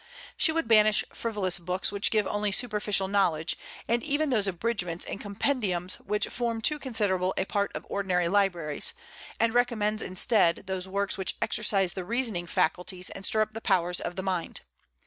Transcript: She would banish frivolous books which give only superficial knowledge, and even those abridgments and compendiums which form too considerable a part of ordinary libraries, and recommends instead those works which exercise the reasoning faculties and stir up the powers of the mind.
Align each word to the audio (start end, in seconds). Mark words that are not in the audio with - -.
She 0.35 0.51
would 0.51 0.67
banish 0.67 1.05
frivolous 1.13 1.59
books 1.59 1.91
which 1.91 2.09
give 2.09 2.25
only 2.25 2.51
superficial 2.51 3.07
knowledge, 3.07 3.55
and 3.87 4.01
even 4.01 4.31
those 4.31 4.47
abridgments 4.47 5.05
and 5.05 5.21
compendiums 5.21 5.97
which 5.97 6.27
form 6.29 6.59
too 6.59 6.79
considerable 6.79 7.35
a 7.37 7.45
part 7.45 7.71
of 7.75 7.85
ordinary 7.87 8.27
libraries, 8.27 8.95
and 9.39 9.53
recommends 9.53 10.01
instead 10.01 10.63
those 10.65 10.87
works 10.87 11.19
which 11.19 11.35
exercise 11.39 11.93
the 11.93 12.03
reasoning 12.03 12.47
faculties 12.47 13.11
and 13.11 13.27
stir 13.27 13.43
up 13.43 13.53
the 13.53 13.61
powers 13.61 13.99
of 13.99 14.15
the 14.15 14.23
mind. 14.23 14.61